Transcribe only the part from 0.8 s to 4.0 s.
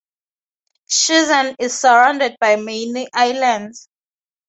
Shenzhen is surrounded by many islands.